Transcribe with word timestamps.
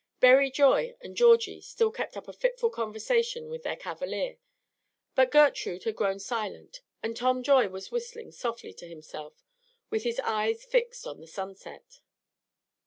Berry 0.19 0.49
Joy 0.49 0.95
and 0.99 1.15
Georgie 1.15 1.61
still 1.61 1.91
kept 1.91 2.17
up 2.17 2.27
a 2.27 2.33
fitful 2.33 2.71
conversation 2.71 3.49
with 3.51 3.61
their 3.61 3.75
cavalier; 3.75 4.39
but 5.13 5.29
Gertrude 5.29 5.83
had 5.83 5.95
grown 5.95 6.17
silent, 6.17 6.81
and 7.03 7.15
Tom 7.15 7.43
Joy 7.43 7.67
was 7.69 7.91
whistling 7.91 8.31
softly 8.31 8.73
to 8.73 8.87
himself, 8.87 9.45
with 9.91 10.01
his 10.01 10.19
eyes 10.21 10.65
fixed 10.65 11.05
on 11.05 11.21
the 11.21 11.27
sunset. 11.27 11.99